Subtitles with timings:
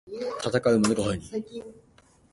[0.41, 1.63] たたかうマヌカハニー